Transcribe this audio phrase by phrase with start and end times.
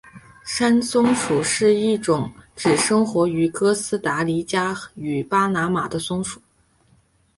[0.43, 6.41] 山松鼠是一种只生活于哥斯大黎加与巴拿马的松鼠。